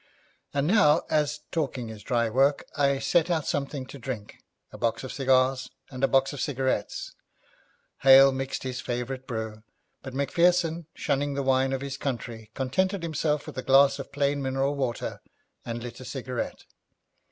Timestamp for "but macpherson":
10.01-10.87